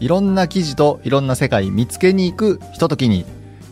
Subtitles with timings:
[0.00, 3.26] いろんな記事といろんな世界見つけに行くひとときに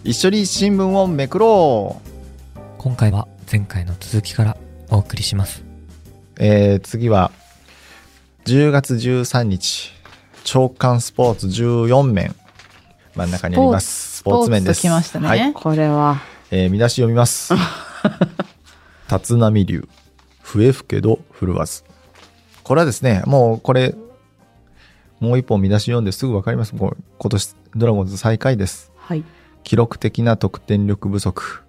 [0.04, 2.58] 一緒に新聞をめくろう。
[2.76, 4.58] 今回は前回の続きから
[4.90, 5.64] お送りします。
[6.38, 7.32] えー、次は
[8.44, 9.94] 10月13日
[10.44, 12.36] 長官スポーツ14面。
[13.14, 14.18] 真ん中にあります。
[14.18, 14.80] スポーツ面です。
[14.80, 15.42] スポーツときましたね。
[15.42, 15.52] はい。
[15.54, 16.20] これは。
[16.50, 17.54] えー見出し読みます。
[19.10, 19.88] 立浪流
[20.42, 21.84] 笛吹けど振るわず。
[22.64, 23.94] これはですねもうこれ
[25.20, 26.74] もう一本見出し読んですぐ分かります。
[26.74, 28.92] もう今年ドラゴンズ最下位です。
[28.96, 29.24] はい。
[29.64, 31.62] 記録的な得点力不足。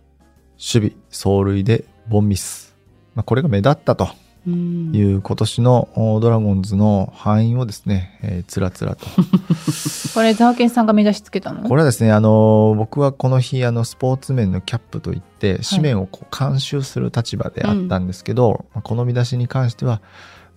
[0.58, 2.76] 守備走塁でボンミス、
[3.16, 4.10] まあ、これが目立ったと。
[4.48, 4.96] うん。
[4.96, 9.06] いう今年のおドラゴンズの敗因をですね、えーつらつらと。
[10.16, 11.68] これ、ザーケンさんが見出しつけたの？
[11.68, 20.02] これはですね、あの僕はこの日あのスポーツ面のキャップといって紙面をこう監修する立場であったんですけど、まあこの見出しに関しては、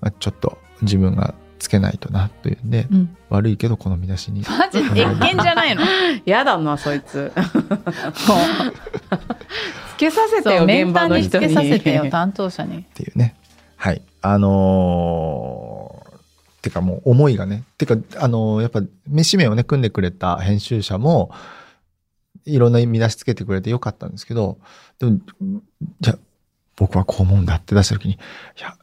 [0.00, 3.16] まあちょっと自分がつけないとなというんで、うん。
[3.30, 4.78] 悪いけどこの見出しにマジ？
[4.80, 5.82] 越見じゃないの？
[6.26, 7.32] やだな、そいつ。
[9.90, 11.48] つけさせてよ、現メンバーにつ場の人に。
[11.48, 12.78] けさせてよ、担当者に。
[12.80, 13.36] っていうね
[13.76, 16.12] はいあのー
[16.62, 21.32] てかもう思いがねてかあのーやっぱ紙面をね組んでくれた編集者も
[22.44, 24.58] いろんな見出しつけてくれてよかったんですけど
[25.00, 25.18] でも
[26.00, 26.18] じゃあ
[26.76, 28.18] 僕はこう思うんだって出した時にい
[28.60, 28.76] や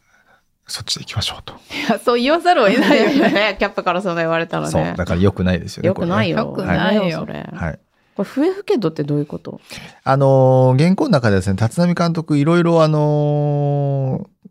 [0.70, 1.58] そっちで行きましょうと、い
[1.90, 3.32] や、そう言わざるを得ないよね。
[3.34, 4.94] ね、 キャップからそんな言われたらそうね。
[4.96, 6.38] だから良くないですよねよくないよ。
[6.38, 7.50] よくないよそれ。
[7.54, 7.80] はい
[8.16, 9.62] これ、笛吹けどってどういうこと？
[10.04, 14.50] あのー原稿の中でですね、立浪監督いろいろあのー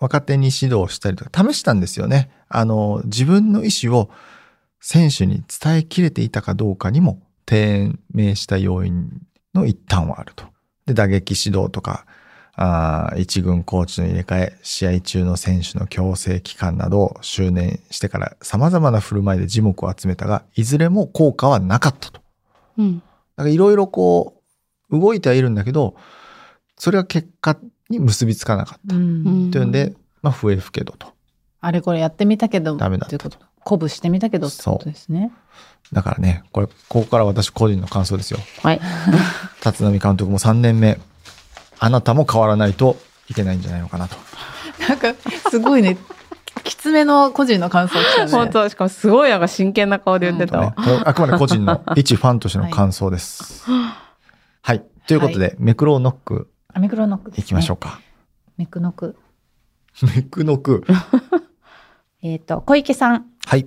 [0.00, 2.30] 若手に指導したりとか試したんですよね。
[2.48, 4.10] あのー自分の意思を
[4.80, 9.10] 選手に伝えきれていたかどうかにも低迷した要因
[9.54, 10.44] の一端はあると。
[10.86, 12.06] で、打撃指導とか、
[12.62, 22.20] あー一軍コーチの入れ替え、試合中の選手の強制期間などを修年してから様々な振る舞いで字幕を集めたが、いずれも効果はなかったと。
[22.76, 22.98] うん。
[22.98, 23.02] だ
[23.36, 24.42] からいろいろこ
[24.90, 25.96] う、動いてはいるんだけど、
[26.76, 27.56] それが結果
[27.88, 28.94] に結びつかなかった。
[28.94, 29.50] うん。
[29.50, 31.14] というんで、まあ、笛吹けどと。
[31.62, 33.38] あれこれやってみたけど、ダメだったと。
[33.64, 35.32] 鼓舞してみたけどってことですね。
[35.94, 38.38] だからね、これ、ここから私個人の感想ですよ。
[38.62, 38.80] はい。
[39.64, 41.00] 立浪監督も3年目、
[41.82, 42.96] あなたも変わらないと
[43.28, 44.16] いけないんじゃないのかなと。
[44.86, 45.14] なんか、
[45.50, 45.96] すごいね、
[46.62, 48.30] きつめの個人の感想来たね。
[48.30, 53.64] 本当しかもすごいなんか真剣な顔で言ってたねあくまで個人の、一ファンとしての感想です。
[54.62, 54.84] はい。
[55.06, 57.36] ということで、メクローノックアミクロノックね。
[57.38, 57.98] いきましょうか。
[58.58, 59.16] メクノク。
[60.14, 60.84] メクノック。
[62.22, 63.24] えっ、と、小池さん。
[63.46, 63.66] はい。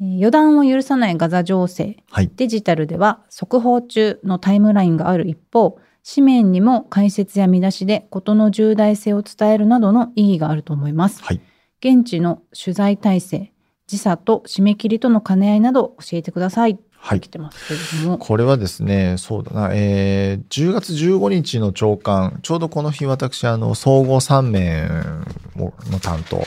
[0.00, 2.02] えー予断を許さないガザ情勢。
[2.10, 2.30] はい。
[2.36, 11.22] デジタルでは速報中のタイムラインがある一方、紙面にも解説や見出しで事の重大性を伝えるなどの意義があると思います。
[11.22, 11.40] はい。
[11.80, 13.52] 現地の取材体制、
[13.86, 16.78] 時差と締め切りとの兼ね合いなど教えてください。
[17.04, 18.18] はい来てますけれども。
[18.18, 25.26] これはですね、そうだな、えー、10月15日の朝刊、ちょうどこの日私、あの、総合3面
[25.58, 26.42] をの担当、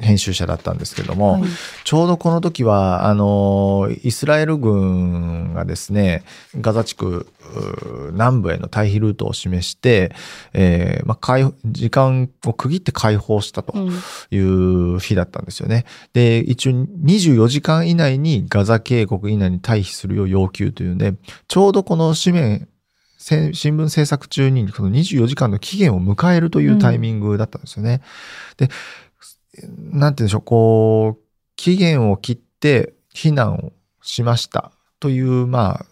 [0.00, 1.42] 編集者だったんですけども、はい
[1.84, 6.24] ちょうどこの時は、あの、イスラエル軍がですね、
[6.58, 7.26] ガザ地区
[8.12, 10.14] 南部への退避ルートを示して、
[10.54, 13.72] えーまあ、解時間を区切って解放したと。
[13.74, 13.92] うん
[14.30, 15.84] いう日だったんですよね。
[16.12, 21.14] で、一応24時間以内にガザ渓谷以内に退避するよう要求というんで、
[21.48, 22.68] ちょうどこの紙面、
[23.18, 28.02] せ新聞制作中にこの24時間の期限を迎えるというタイミングだったんですよね。
[28.56, 28.68] で、
[29.78, 31.22] なんて言うんでしょう、こう、
[31.56, 33.72] 期限を切って避難を
[34.02, 34.72] しました。
[35.00, 35.86] という、まあ、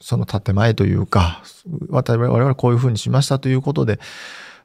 [0.00, 1.42] その建前というか、
[1.88, 3.38] 我々我々こういうふうにしました。
[3.38, 3.98] ということで、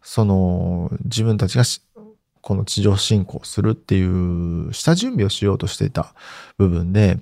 [0.01, 1.81] その自分たちがし
[2.45, 6.13] この地上侵攻するっていう下準備をしようとしていた
[6.59, 7.17] 部分で、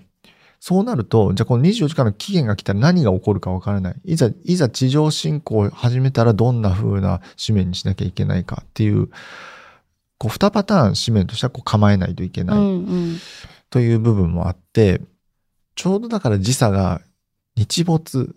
[0.65, 3.95] そうなると、じゃあこの24時間の期限が来たら何が起こるかわからない。
[4.05, 9.07] いざ、いざ地上侵攻を始めたらどんな風な紙面にしなきゃいけないかっていう、
[10.17, 12.57] こう2パターン紙面としてはこう構えないといけない。
[12.57, 13.17] うんうん
[13.71, 15.01] という部分もあって、
[15.75, 17.01] ちょうどだから時差が
[17.57, 18.33] 日没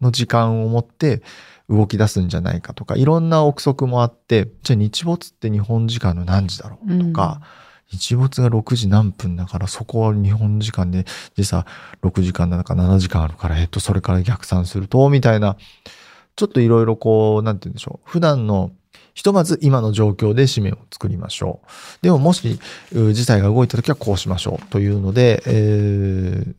[0.00, 1.22] の時間をもって
[1.68, 7.42] 動き出すんじゃないかとか、いろんな憶測もあって、じゃあ日没って日本時間の何時だろうとか、
[7.90, 11.04] 日没が6時何分だからそこは日本時間で
[11.34, 11.66] 時差
[12.02, 15.56] 6時間なのか7時間あるから、えっと、それから逆算すると、みたいな、
[16.36, 18.08] ちょっといろいろこう、なんて言うんでしょう。
[18.08, 18.70] 普段の
[19.14, 21.68] ひとまず今の状況で紙面を作りましょう。
[22.02, 22.58] でももし
[22.92, 26.54] 事態が動いた時はこうしましょうというので、えー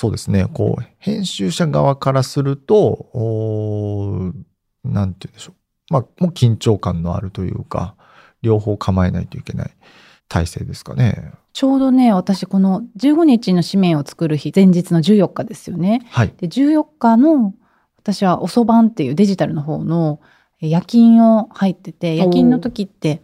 [0.00, 4.32] そうですね、こう、編集者側からすると、おー
[4.84, 5.54] なんて言うんでしょ
[5.90, 5.92] う。
[5.92, 7.96] まあ、もう緊張感のあるというか、
[8.40, 9.70] 両方構えないといけない。
[10.28, 11.32] 体制ですかね。
[11.52, 16.06] ちょうどね私この15日の紙面を作る日前日の14日ですよね。
[16.10, 16.34] はい。
[16.36, 17.54] で14日の
[17.96, 20.20] 私は遅番っていうデジタルの方の
[20.60, 23.22] え夜勤を入ってて夜勤の時って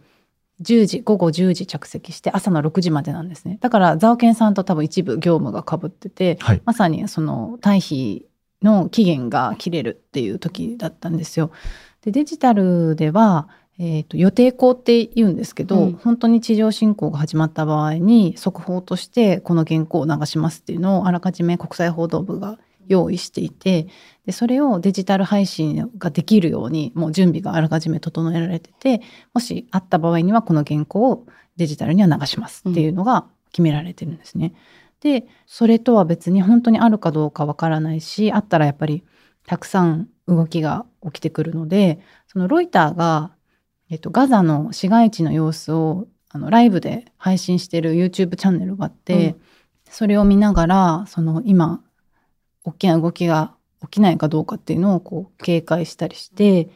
[0.61, 6.61] 10時午後10時着席して朝の6時までなんですねだからザオケンさんと多分一部業務がかぶっててはい。
[6.65, 8.25] まさにその退避
[8.61, 11.51] の期限が切れるっていう時だったんですよ。
[12.01, 22.57] でデジタルでは、えーと予定校って言うんですけど、うん本当に地上侵攻が始まった場合に速報としてこの原稿を流しますっていうのをあらかじめ国際報道部が
[22.87, 23.87] 用意していて
[24.25, 29.01] でそれをデジタル配信ができるようにもう準備があらかじめ整えられてて
[29.33, 31.25] もしあった場合にはこの原稿を
[31.57, 34.53] デジタルには流しますっていうのが決められてるんですね。
[35.01, 39.03] でそれとは別に本当にあるかどうかわからないしあったらやっぱり
[39.45, 43.31] たくさん動きが起きてくるのでそのロイターが、
[43.89, 49.41] えっと、ガザの市街地の様子をあのライブで配信してる YouTube チャンネルがあって、うん。
[49.89, 51.81] それを見ながらその今
[52.63, 56.69] 大きな動きが起きないかどうかっていうのをこう警戒したりして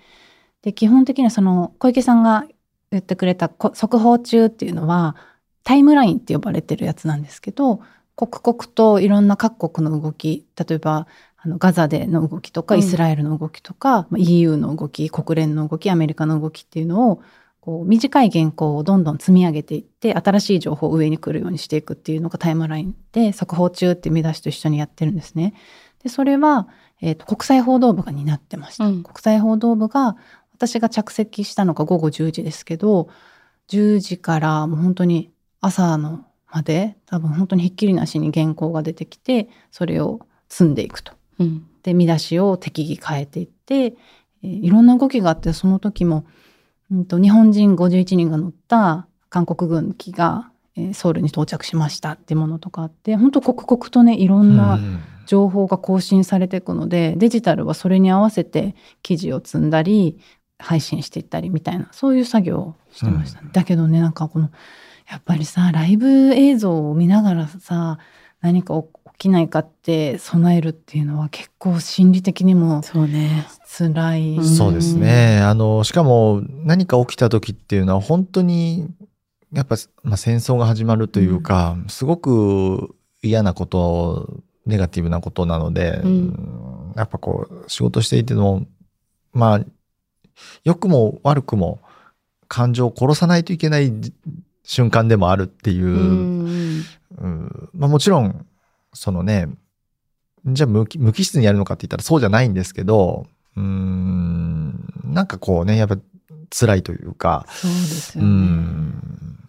[0.62, 2.46] で基本的にはその小池さんが
[2.92, 5.16] 言ってくれたこ速報中っていうのは
[5.64, 7.82] タイムラインって呼ばれてるやつなんですけど
[8.16, 11.08] 刻々といろんな各国の動き例えば
[11.42, 17.22] あのガザでの動きとかうんイスラエルの動きとか、まあ EU の動き国連の動きアメリカの動きっていうのを
[17.62, 25.54] こう短い原稿をどんどん積み上げていって新しい情報を上に来るようにしていくっていうのがタイムラインで速報中って見出しと一緒にやってるんですね。
[26.04, 26.68] でそれは、
[27.02, 28.86] えーと国際報道部が担ってました。
[28.86, 30.16] うん国際報道部が
[30.54, 33.08] 私が着席したのが午後10時ですけど
[33.70, 35.32] 10時からもう本当に
[35.62, 40.20] 朝のまで多分本当にひっきりなしに原稿が出てきてそれを
[40.50, 41.19] 積んでいくと。
[41.40, 41.66] うん。
[41.84, 46.26] で見出しを適宜変えていって、えーいろんな動きがあってその時も、
[46.92, 55.00] うん、と日本人51人が乗った韓国軍機が、えーソウルに到着しましたっていうものとかあって本当刻々とねいろんなうん。
[55.30, 60.18] 情報が更新されていくのでデジタルはそれに合わせて記事を積んだり
[60.58, 63.50] 配信していったりみたいなそういう作業をしてました、ね。
[63.54, 64.50] だけどねなんかこの
[65.08, 68.00] やっぱりさライブ映像を見ながらさ
[68.42, 68.88] 何か起
[69.20, 73.46] きないかって備えるっていうのは結構心理的にもそうね。
[73.68, 74.44] 辛い、うん。
[74.44, 75.40] そうですね。
[75.42, 78.88] あの、しかも何か起きた時っていうのは本当に、
[79.54, 86.94] やっぱ、まあ、戦争が始まるというか、すごく嫌なこと、ネガティブなことなので、うん。
[86.96, 88.66] やっぱこう、仕事していても、
[89.34, 89.66] まあ、
[90.64, 91.80] 良くも悪くも
[92.48, 93.92] 感情を殺さないといけない
[94.64, 96.86] 瞬間でもあるっていう、うん。
[97.18, 97.70] うん。
[97.74, 98.46] まあ、もちろん
[98.94, 99.48] そのね
[100.46, 105.98] じゃあ無機無機質にやるのかって言ったらそうじゃないんですけどうーんなんかこうねやっぱ
[106.50, 107.46] 辛いというか。
[107.50, 109.40] そうですうよね、ん。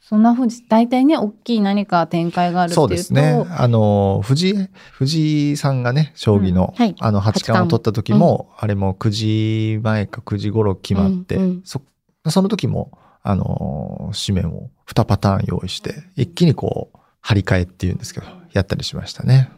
[0.00, 2.88] そんなふうに大体ね大きい何か展開があるっていうと。
[2.88, 3.44] そうですね。
[3.50, 6.84] あの藤井藤井さんがね将棋の,、うん。
[6.84, 6.94] はい。
[6.98, 7.66] あの八冠。
[7.66, 11.62] を取った時も、あれも9時前か9時頃決まって、うんうん。
[11.64, 11.82] そ
[12.28, 19.50] その時もあの紙面を2パターン用意して一気にこう張り替えっていうんですけどやったりしましたね。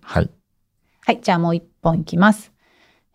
[0.00, 0.30] はい
[1.02, 2.52] はい、じゃあもう一本いきます。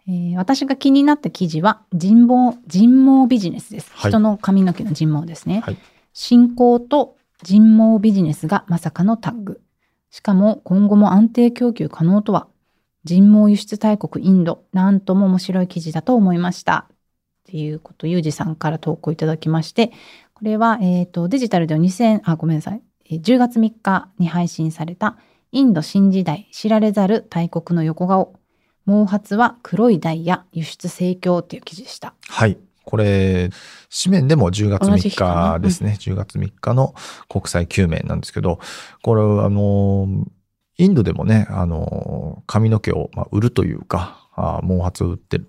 [0.07, 3.91] えー私が気になった記事は人毛人毛ビジネスです。
[3.93, 5.61] はい人の髪の毛の人毛ですね。
[5.61, 5.77] はい
[6.13, 9.61] 信仰と人毛ビジネスがまさかのタッグ。
[10.11, 12.47] しかも今後も安定供給可能とは。
[13.03, 14.63] 人毛輸出大国インド。
[14.71, 16.87] なんとも面白い記事だと思いました。
[16.89, 16.95] っ
[17.45, 19.91] ていうこと、ゆうじさんから投稿いただきまして、
[20.33, 22.81] これは、えっ、と、デジタルでは2000、あ、ごめんなさい。
[23.09, 25.17] えー10月3日に配信された
[25.51, 28.39] インド新時代知られざる大国の横顔。
[28.85, 32.15] 毛髪は黒いダイヤ輸出盛況っていう記事でした。
[32.27, 32.57] はい。
[32.85, 33.49] これ、
[34.03, 35.95] 紙面でも10月同じ3日ですね。
[35.99, 36.93] 10月3日の
[37.29, 38.59] 国際救命なんですけど、
[39.01, 40.25] これはあの、
[40.77, 45.47] インドでもね、あの、髪の毛を、まあ、売るというか、あ毛髪を売ってる。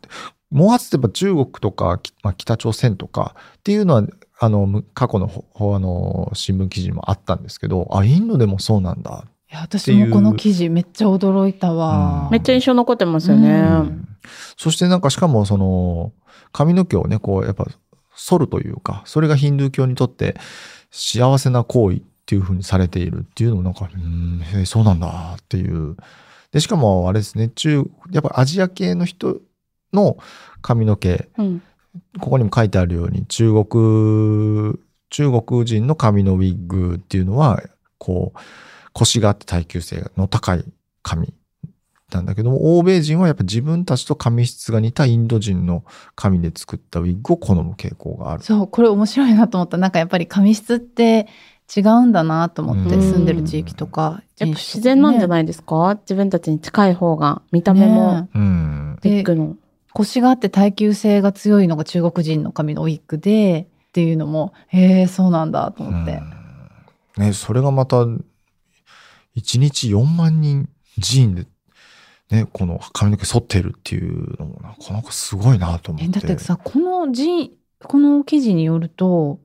[0.52, 4.06] 毛髪ってやっぱ中国とか、きまあ、北朝鮮とかっていうのは、
[4.44, 9.24] あの、む過去のあの新聞記事にもあったんですけど、あ、インドでもそうなんだ。
[9.50, 12.24] いや、私もこの記事めっちゃ驚いたわ。
[12.24, 13.50] うんめっちゃ印象残ってますよね。
[13.50, 14.08] うん
[14.56, 16.12] そしてなんかしかもその
[16.52, 17.66] 髪の毛をねこうやっぱ
[18.14, 20.36] 剃るというかそれがヒンドゥー教にとって
[20.90, 25.96] 幸せな行為っていうふうにされているっていうのもなんかうんそうなんだっていう
[26.52, 29.40] でしかもあれですね中やっぱアジア系の人
[29.92, 30.16] の
[30.62, 31.62] 髪の毛うん
[32.20, 34.78] ここにも書いてあるように中国
[35.10, 37.62] 中国人の髪のウィッグっていうのは
[37.98, 38.38] こう
[38.92, 40.64] 腰があって耐久性の高い
[41.02, 41.34] 髪
[42.14, 45.84] ったんだけども、欧米人はやっぱ自分たちと髪質が似たインド人の
[46.14, 48.42] 髪で作ったウィッグを好む傾向がある。
[48.44, 51.26] そうこれ面白いなと思ったなんかやっぱり髪質って
[51.74, 58.98] 違うんだなと思ってうん住んでる地域とかやっぱ自然なんじゃいないですか、自分たちに近い方が、見た目も、うん。
[59.02, 59.56] ビッグの。
[59.94, 66.44] 腰があって耐久性が強いのが中国人の髪のウィッグでっていうのもへえそうなんだと思って、うん
[67.16, 68.20] ね、それがまた、1
[69.36, 70.68] 日4万人
[71.00, 71.46] 寺院で、
[72.30, 76.18] ね、この髪の毛剃ってるっていうのもなかなかすごいなと思って。
[76.18, 77.50] えだってさこの人
[77.82, 79.40] この記事によると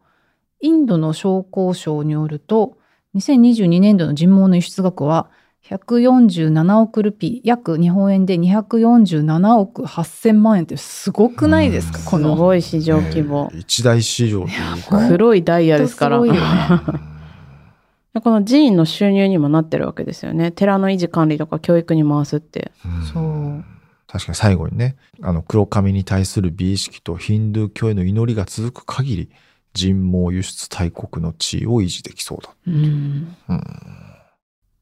[0.62, 2.78] インドの商工省によると
[3.16, 5.30] 2022年度の人毛の輸出額は
[5.70, 13.60] 147億ルピー約日本円で247億8000万円ってすごくないですか、うんこのすごい市場規模ね。
[13.60, 15.08] 一大市場というか。
[15.10, 16.18] 黒いダイヤですから。
[16.18, 17.00] ほんとすごいよね
[18.16, 20.52] うんこの寺院の収入にもなってるわけですよね。
[20.52, 22.72] 寺の維持管理とか教育に回すって。
[22.84, 23.66] うんそう
[24.08, 29.30] 確かに最後にね、あの黒髪に対する美意識とヒンドゥー教への祈りが続く限り、
[29.76, 32.50] 人毛輸出大国の地位を維持できそうだ。
[32.66, 33.64] うんうん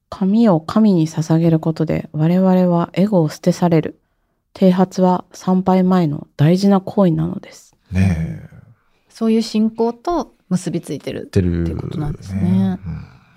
[0.09, 3.99] 神を神に捧げることで我々はエゴを捨てされる。
[4.53, 7.75] 啓発は参拝前の大事な行為なのです。
[7.91, 8.49] ねえ。
[9.09, 12.79] そういう信仰と結びついてるってる、ってことなんですね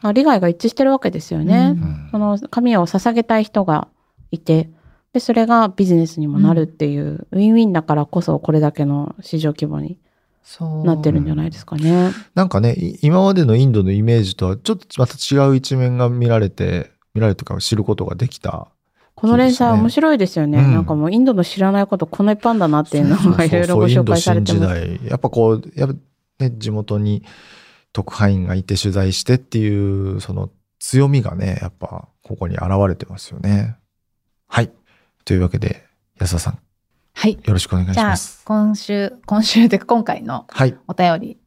[0.02, 1.76] まあ利害が一致してるわけですよね。
[1.76, 3.88] うんうんその神を捧げたい人が
[4.30, 4.70] いて、
[5.12, 9.98] で、それがビジネスにもなるっていう、ウィンウィンだからこそこれだけの市場規模に
[10.84, 12.12] なってるんじゃないですかね。
[12.34, 18.68] なんかね、い今までのインドのイメージとはちょっとまた違う一面が見られて、見られるとか知ることができた。
[19.14, 20.58] この連載面白いですよね。
[20.58, 24.80] うんなんかもうインドの知らないことこんないっぱいあんだなっていうのがいろいろご紹介されてインドます。
[24.80, 25.10] 新時代。
[25.10, 25.94] やっぱこう、やっぱ
[26.44, 27.22] ね、地元に
[27.92, 33.76] 特派員がいて取材してっていう、その強みがね、やっぱここに現れてますよね。
[34.48, 34.70] はい。
[35.24, 35.84] というわけで、
[36.18, 36.58] 安田さん、
[37.12, 38.42] はいよろしくお願いしじゃあます。
[38.44, 40.76] 今週今週で今回のはい。
[40.88, 41.38] お便り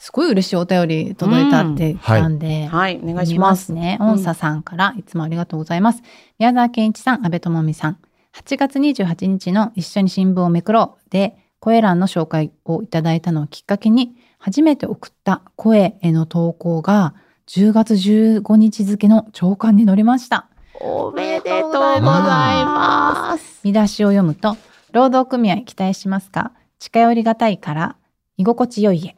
[0.00, 3.50] すごい嬉しいお便り届いたって言ったんで、はい、お願いし見ま。
[3.50, 3.98] ますすね。
[4.00, 6.02] 音佐さんからいつもありがとうございます。
[6.38, 7.98] 宮沢健一さん、安倍智美さん。
[8.34, 17.14] 8月28日の一緒に新聞をめくろうで声欄の紹介をいただいたのをきっかけに初めて送った声への投稿が
[17.48, 20.48] 10月15日付の朝刊に載りました。
[20.80, 23.60] おめでとうございます。
[23.64, 24.56] 見出しを読むと
[24.92, 27.96] 労働組合期待しますか近寄りがたいから
[28.36, 29.14] 居心地よいへっ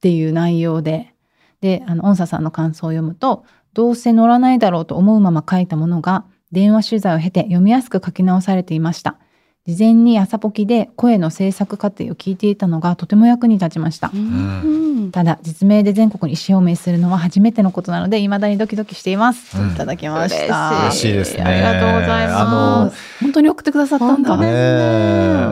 [0.00, 1.14] ていう内容で。
[1.60, 9.18] であの音叉さんの感想を読むとどうせ乗らないだろうと思うまま書いたものが電話取材を経て読みやすく書き直されていました。
[9.66, 14.10] 事前に朝ポキで声の制作過程を聞いていたのがとても役に立ちました。
[14.14, 15.10] うん。
[15.10, 19.68] ただ実名で全国に意思表明するのは初めてのことなので未だにドキドキしています、うん。
[19.68, 20.82] といただきました。
[20.88, 21.44] 嬉しいですね。
[21.44, 23.20] ありがとうございます。
[23.22, 24.36] 本当に送ってくださったんだ。
[24.36, 24.42] ね。
[24.42, 24.52] ね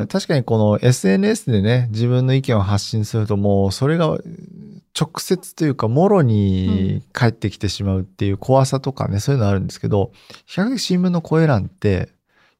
[0.03, 0.07] え。
[0.09, 4.19] 確かにこの SNS でね、自分の意見を発信するともうそれが
[4.95, 10.13] 直接というかもろに返ってきてしまうっていう怖さとかね、そういうのあるんですけど、
[10.45, 12.11] 比較的新聞の声欄って、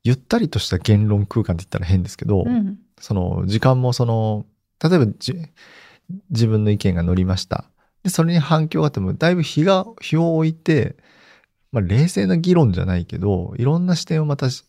[0.05, 4.47] ゆったりとした言論空間って言ったら変ですけど、うんその時間もその、
[4.81, 5.35] 例えばじ
[6.31, 7.65] 自分の意見が乗りました。
[8.05, 10.95] で、それに反響があっても、だいぶ日が、日を置いて、
[11.73, 14.65] まあ冷静な議論じゃないけど、いろんな視点をまたし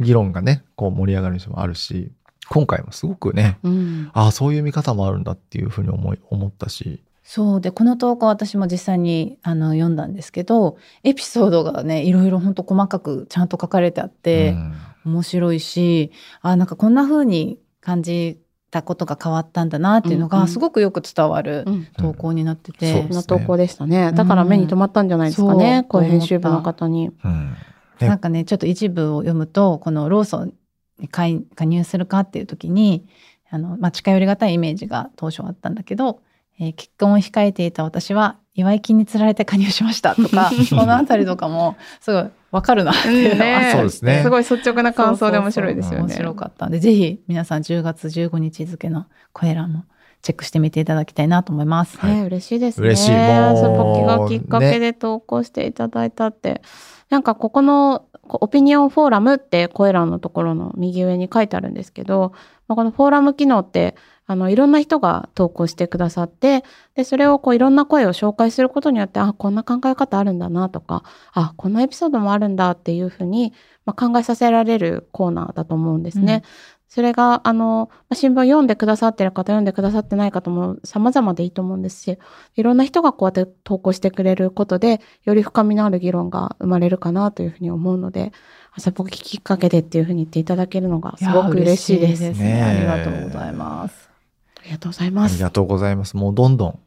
[0.00, 2.12] 議論がね、こう盛り上がる人もあるし、
[2.48, 7.60] 今回もすごくね、うんああ、そういう見方もあるんだっていうふうに思い、思ったし、そう。
[7.60, 14.74] でこの投稿私も実際にあの読んだんですけどエピソードがねいろいろ本当細かくちゃんと書かれてあって、うん。
[15.06, 18.40] 面白いしあなんかこんな風に感じ
[18.70, 20.40] たことが変わったんだなっていうのうんうん。
[20.42, 21.86] がすごくよく伝わるうん。
[21.98, 24.12] 投稿になってて、そうそんな投稿でしたね。
[24.12, 25.78] だから目に留まったんじゃないですかね。
[25.78, 25.84] うん。
[25.84, 27.10] こういう編集部の方に。
[27.24, 27.56] うん。
[28.00, 30.52] ねなんかねちょっと一部を読むとこのローソン
[31.00, 33.08] に加入加入するかっていう時に
[33.50, 36.20] あの、まあ、近寄りがたいイメージが当初あったんだけど、
[36.58, 46.06] えー結婚を控えていた私は祝い金につられて加入しましたとか この辺りとかもすごいわかるなっていうのはあったりしてそうですねすごい率直な感想で面白いですよね。
[46.06, 49.84] 面白かったんでぜひ皆さん10月15日付の声欄も
[50.22, 51.98] チェックしてみていただきたいなと思います。
[51.98, 52.88] はいね、嬉しいですね。
[52.88, 56.62] 嬉しいもうがきっかけで投稿していただいたって。
[57.08, 62.32] なんかここのオピニオンフォーラムって声欄のところの右上に書いてあるんですけど、
[62.68, 63.96] まあこのフォーラム機能って
[64.26, 73.52] あのいろんな人が投稿してくださって、でそれをこういろんな声を紹介することによって、あこんな考え方あるんだなとか、あこんなエピソードもあるんだっていうふうに、
[73.84, 76.42] まあ、考えさせられるコーナーだと思うんですね。
[76.88, 82.18] それが、あの、まあ新聞読んでくださってる方、読んでくださってない方も様々でいいと思うんですし、
[82.54, 88.32] いろんな人がこうやって投稿してくれることで、より深みのある議論が生まれるかなというふうに思うので、
[88.76, 92.22] 朝ポキきっかけでっていうふうに言っていただけるのがすごく嬉しいです。
[92.22, 94.10] や嬉しいねえありがとうございます。
[94.58, 95.32] ありがとうございます。
[95.32, 96.16] ありがとうございます。
[96.16, 96.78] もうどんど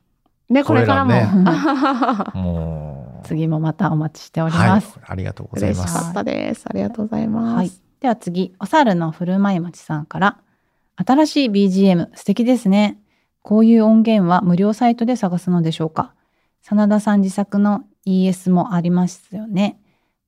[0.49, 1.13] ね、これからも。
[2.33, 3.27] もう。
[3.27, 4.99] 次もまたお待ちしておりはいます。。
[5.03, 5.79] ありがとうございます。
[5.81, 6.65] 嬉しかったです。
[6.67, 7.55] ありがとうございます。
[7.55, 7.71] はい。
[7.99, 10.37] では次、お猿の古舞町さんから、
[10.95, 12.97] 新しい BGM 素敵ですね。
[13.41, 16.13] こういう音源は無料サイトで探すのでしょうか
[16.61, 19.79] 真田さん自作の ES もありますよね。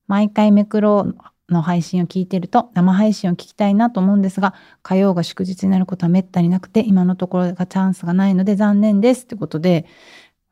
[0.08, 1.14] 毎回メクロ
[1.54, 4.54] の配信を聞いてると生配信を聞きたいなと思うんですが、
[4.84, 9.24] 火曜が祝日になることはめったになくて、今のところがチャンスがないので残念です。
[9.24, 9.86] ってことで、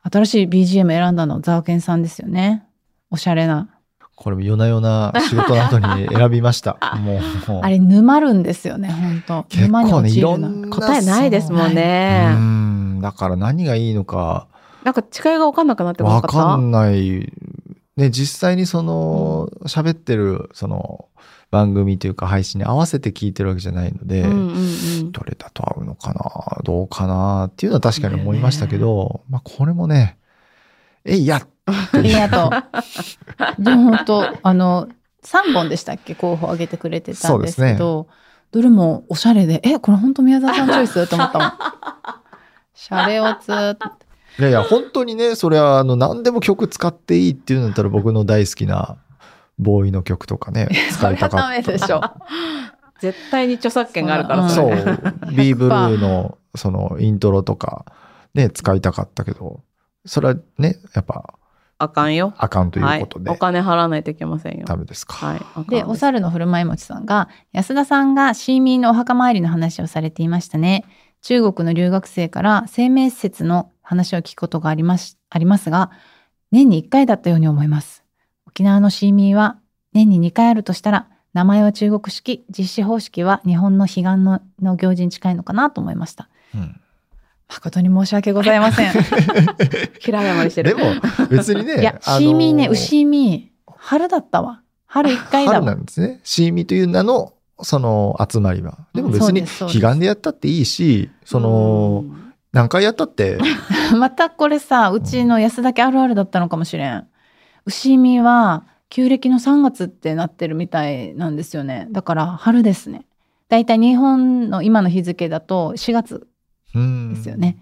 [0.03, 2.65] 新しい BGM 選んだのザワケンさんですよね。
[3.11, 3.69] おしゃれな。
[4.15, 6.77] これも夜な夜な仕事の後に選びました。
[7.01, 7.59] もう。
[7.61, 10.31] あれ沼るんですよね、本当結沼に構ね、い落ちるの。
[10.31, 10.75] ろんな。
[10.75, 12.33] 答えないですもんうね。
[12.33, 12.99] ん。
[13.01, 14.47] だから何がいいのか
[14.83, 16.37] なんか違いが分かんなくなってこなわかった？
[16.37, 17.31] かんない。
[17.99, 21.09] ね、実際にその、喋ってる、その、
[21.51, 25.11] 番組というか配信に合わせて聞いてるわけじゃないので、うんうんうん。
[25.11, 30.17] どれだと合うのかなどうかなっていうのは確かに思いましたけど、まあこれもね、
[31.05, 32.49] えいやありがと
[33.57, 33.59] う。
[33.63, 34.89] でも本当あの
[35.23, 38.07] 3本でしたっけ候補挙げてくれてたんですけど、
[38.51, 41.07] どれもおしゃれで、えこれ本当宮沢さんチョイス？
[41.07, 41.53] と思ったもん。
[42.75, 43.51] シャレオツ
[44.39, 48.98] いやいや、本当にね、それはあの何でも曲使っていいっていうんだったら僕の大好きな
[49.58, 51.72] ボーイの曲とかね、使いたかダメった。
[51.74, 52.01] でしょ。
[53.01, 54.69] 絶対に著作権があるからうんそう
[55.31, 57.86] ビーブルーのそのイントロとか
[58.34, 59.62] ね、使いたかったけど、
[60.05, 61.34] それはね、やっぱ
[61.77, 62.34] あかんよ。
[62.38, 63.19] あかんといはいうこと。
[63.19, 64.65] で、お金払わないといけませんよ。
[64.65, 65.13] ダメですか。
[65.13, 65.69] はい。
[65.69, 70.84] で、お猿の振る舞いもちさんが、安田さんがシーミーのお墓参りの話をされていましたね。
[71.22, 75.89] 中国の留学生から生命施設の話を聞くことがありますありますが、
[76.51, 78.03] 年に1回だったように思います。
[78.46, 79.58] 沖縄のシーミーは
[79.93, 86.29] 年に2回あるとしたら、名前は中国式、実施方式は日本の彼岸のの行事に近いのかなと思いました。
[86.53, 86.79] うん
[87.51, 88.91] 誠に申し訳ございません。
[90.00, 90.75] 平謝りしてる。
[90.75, 90.91] でも
[91.31, 94.62] 別にね、いや、シーミーね、牛ミー、春だったわ。
[94.86, 95.78] 春1回だ春なわ。
[95.78, 96.19] んですね。
[96.23, 98.78] シーミという名のその集まりは。
[98.93, 102.06] でも別に彼岸でやったっていいし、その、
[102.51, 103.38] 何回やったって、
[103.97, 107.07] またこれさ、うちの安だけあるあるだったのかもしれん。
[107.65, 111.88] 牛見は旧暦の3月ってなってるみたいなんですよね。
[111.91, 113.05] だから春ですね。
[113.49, 116.27] だいたい日本の今の日付だと4月
[116.75, 117.57] うんですよね。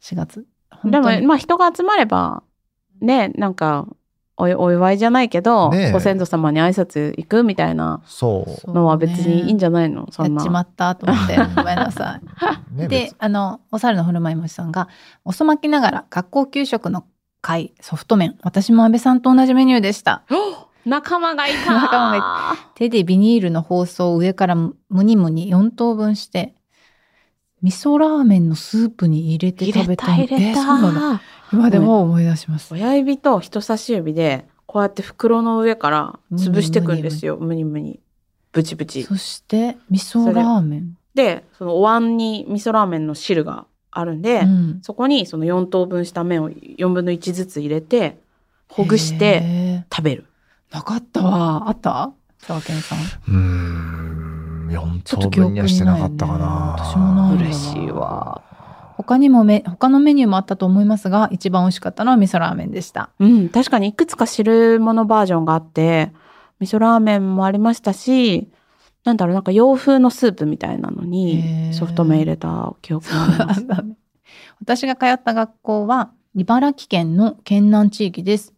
[0.00, 0.46] 4月。
[0.70, 2.42] 本でも、まあ人が集まれば、
[3.00, 3.86] ね、なんか、
[4.40, 8.70] おお祝いじゃないけど、ねえご先祖様に挨拶行くみたいなそう。
[8.72, 10.06] のは別にいいんじゃないの？
[10.12, 10.42] そんな。
[10.42, 12.20] やっちまったと思って、 ごめんなさ
[12.72, 12.74] い。
[12.76, 14.88] ね、で、あの、お猿の振る舞いもしさんが、
[15.24, 17.04] 遅まきながら学校給食の
[17.42, 18.36] 会、ソフト麺。
[18.42, 20.22] 私も安倍さんと同じメニューでした。
[20.86, 24.72] 仲間がいた仲間が手でビニールの包装を上からむ
[25.04, 26.54] にむに4等分して、
[27.60, 31.20] 味噌ラーメンのスープに入れて入れ食べたた入れえーそうなんだた。
[31.52, 32.74] 今でも思い出します。
[32.74, 37.36] 親指と人差し指で、こうやって袋の上から潰していくんですよ。
[37.38, 38.00] むにむに。
[38.52, 39.02] ブチブチ。
[39.02, 40.96] そして、味噌ラーメン。
[41.14, 48.18] で、そのお椀に味噌ラーメンの汁があるんで、うんそこにその4等分した麺を4分の1ずつ入れて、
[48.68, 50.24] ほぐしてへ食べる。
[50.70, 51.68] ーなかったわ。
[51.68, 52.12] あった？
[52.40, 52.98] 沢健さん。
[52.98, 56.56] うーん、4ちょっと記憶等分にはしてなかったかにないな。
[56.76, 58.42] ね私もない嬉しいわ。
[58.98, 63.10] 他にもめ、他のメニューもあったと思いますが、一番美味しかったのは味噌ラーメンでした。
[63.20, 66.12] うん、確かにいくつか汁物バージョンがあって、
[66.58, 68.48] 味噌ラーメンもありましたし、
[69.04, 73.66] なんだろう、なんか洋風のスープみたいなのへにーソフト麺入れた記憶があります。
[74.60, 78.52] 私が通った学校は茨城県の県南地域です。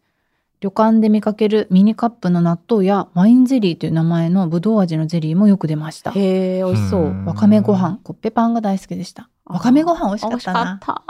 [0.60, 6.10] 旅館で見かけるミニカップの納豆やワインゼリーという名前のぶどう味のゼリーもよく出ました。
[6.12, 7.00] へえ、美味しそう。
[7.04, 9.30] うんわかめご飯、コッペパンが大好きでした。
[9.46, 10.78] わかめご飯美味しかった美味しかなっ。
[10.80, 11.04] た。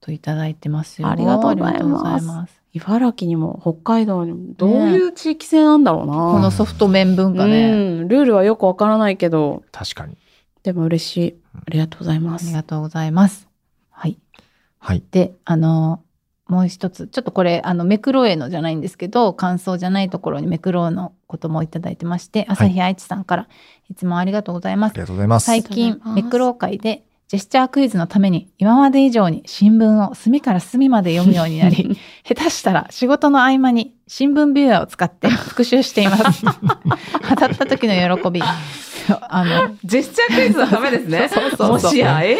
[0.00, 1.08] といただいてますよ。
[1.08, 6.12] ありがとうございますありがとうございます茨城にも北海道にもどういう地域性なんだろうな。
[6.12, 7.70] このソフト麺文化うね。
[7.70, 10.16] ん、ルールはよくわからないけど、確かに。
[10.62, 11.34] でも嬉しい。
[11.54, 12.46] ありがとうございます。
[12.46, 13.48] ありがとうございます。
[13.90, 14.18] はい。
[14.78, 15.02] はい。
[15.10, 16.02] で、あの、
[16.52, 23.48] もう一つ、ちょっとこれ、あの、めくろへのじゃないんですけど、感想じゃないところにめくろのこともいただいてまして、朝日愛知さんから、
[23.90, 25.00] いつもありがとうございますあり。
[25.00, 25.46] がとうございます。
[25.46, 31.96] 最近ありがとうございますめくろ会でジェスチャークイズのために今まで以上に新聞を隅から隅まで読むようになり
[32.28, 36.44] 下手したら仕事の合間に新聞ビューアーを使って復習しています
[37.30, 41.28] 当たった時の喜びあのジェスチャークイズのためですね。
[41.28, 42.36] そうそうそうもしや、え？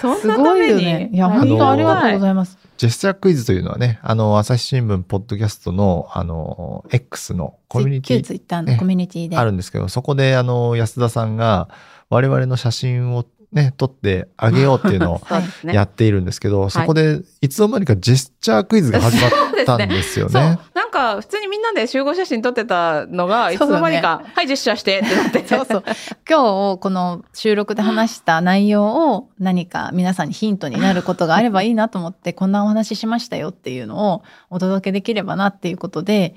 [0.00, 0.72] そんすなために？
[0.74, 1.10] ごいよね。
[1.12, 2.58] いや、本当ありがとうございます。
[2.76, 9.36] ジェスチャークイズというのはね、あの、朝日新聞ポッドキャストの、あの、X のコミュニティ旧ツイッターのコミュニティで。
[9.36, 11.68] あるんですけど、そこで、あの、安田さんが、
[12.10, 15.20] 我々の写真をね、撮ってあげようっていうのを。
[15.64, 19.30] やっているんですけど、そこで、いつの間にかジェスチャークイズが始まっ
[19.64, 20.58] たんですよね。
[20.96, 25.84] か普通にみんなで集合写真撮ってたのが いつの間にか、はいジェスチャーしてってなって そうそう。
[26.28, 36.34] 今日この収録で話した内容を何か皆さんにヒントになることがあればいいなと思って、 こんなお話ししましたよっていうのをお届けできればなっていうことで、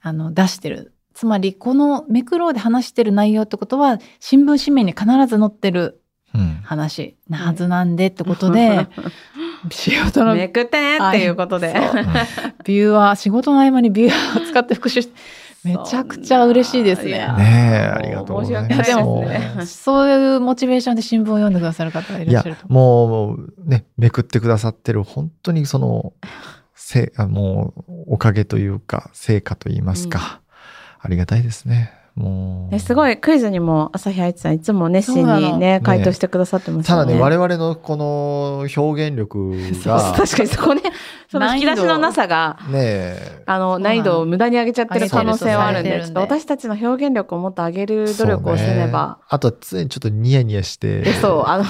[0.00, 0.94] あの、出してる。
[1.14, 6.00] つまり、このめくろうで話してる内容ってことは、新聞紙面に必ず載ってる
[6.34, 8.86] うん話なはずなんでってことで、
[9.70, 11.74] 仕事のめくってねっていうことで。
[12.64, 15.14] ビューアー、仕事の合間にビューを使って復習して、
[15.64, 17.12] めちゃくちゃ嬉しいですね。
[17.12, 19.66] ねえありがとうございますですね。
[19.66, 26.12] そういうモチベーションで新聞を読んでくださる方がいらっしゃると、もう、ね、めくってくださってる、本当にその、
[26.74, 30.40] せあもう、おかげというか、成果といいますか、
[31.00, 31.92] ありがたいですね。
[32.18, 32.72] もう。
[32.72, 37.04] ね、すごいクイズにも朝日愛知さんいつも熱心にねね回答してくださってますよね。
[37.04, 39.52] ただね、我々のこの表現力
[39.86, 40.82] が、確かにそこね、
[41.30, 49.00] その引き出しのなさが、ねあの、難易度を無駄に上げちゃってる可能性はあるんで、ちょっと私たちの表現力をもっと上げる努力をせねば。
[49.00, 51.64] そうねあとは常にちょっとニヤニヤしてで、そう、あの、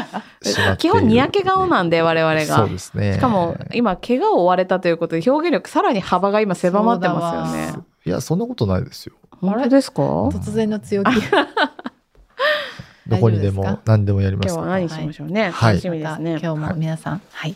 [0.78, 2.68] 基本にやけ顔なんで、我々がそう。
[2.68, 3.14] ですね。
[3.14, 7.74] しかも、今、怪我を負われたということで、表現力さらに幅が今狭まってますよね。
[8.06, 9.14] いや、そんなことないですよ。
[9.52, 10.02] 本当ですか？
[10.28, 11.10] 突然の強気。
[13.06, 14.78] どこにでも何でもやりますから。
[14.78, 15.50] 今日は何しましょうね。
[15.50, 16.38] はい楽しみですね。
[16.42, 17.54] 今日も皆さん、はい、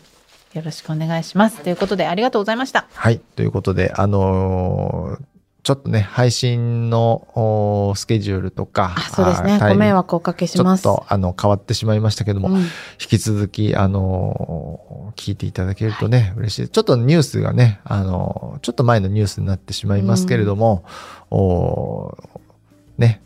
[0.53, 1.61] よろしくお願いします。
[1.61, 2.85] ということで、ありがとうございました。
[2.93, 3.19] はい。
[3.35, 5.23] ということで、あのー
[5.61, 9.59] ちょっとね、配信のスケジュールとか、あ、そうですね。
[9.59, 10.79] ご迷惑おかけしちょます。
[10.79, 16.69] っと、あの、変わってしまいましたけども、うん引き続き、あのー聞いていただけるとね、嬉しい。
[16.69, 20.85] ちょっとニュースがね、あのーちょっと前のニュースになってしまいますけれども、
[21.31, 22.39] おー
[22.97, 23.21] ね、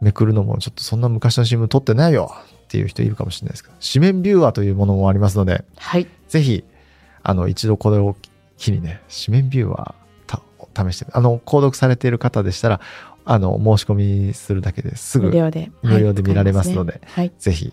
[0.00, 6.06] めくるのもちょっとそんな昔の新聞撮ってないよっていう人いるかもしれないですけど、紙面ビューアーというものもありますので、はい。
[6.28, 6.64] ぜひ、
[7.22, 8.16] あの、一度これを
[8.56, 10.42] 機にね、紙面ビューアー
[10.74, 12.80] た試して、あの、購読されている方でしたら、
[13.24, 13.94] あの、申し込
[14.28, 15.70] みするだけですぐ無料で。
[15.82, 17.32] 無料で見られますので、はい。
[17.38, 17.72] ぜひ、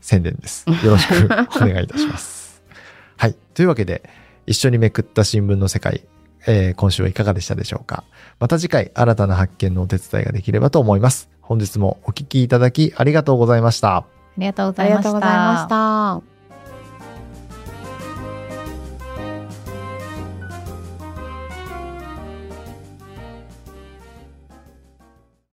[0.00, 0.64] 宣伝です。
[0.68, 1.12] よろしく
[1.56, 2.62] お願いいたします。
[3.16, 3.36] はい。
[3.54, 4.08] というわけで、
[4.46, 6.04] 一緒にめくった新聞の世界、
[6.50, 8.04] えー今週はいかがでしたでしょうか？
[8.40, 11.28] また次回、新たな発見のお手伝いができればと思います。
[11.42, 13.96] 本日もお聞きいただきありがとうございました。
[13.98, 14.04] あ
[14.38, 15.12] りがとうごありざいました。
[15.12, 16.37] がとうございました。